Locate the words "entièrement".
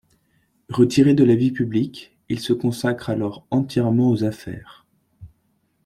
3.51-4.09